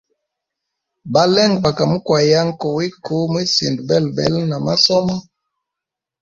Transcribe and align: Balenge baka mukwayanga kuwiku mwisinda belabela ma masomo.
Balenge 1.13 1.57
baka 1.63 1.83
mukwayanga 1.91 2.55
kuwiku 2.61 3.15
mwisinda 3.31 3.81
belabela 3.89 4.39
ma 4.51 4.59
masomo. 4.67 5.15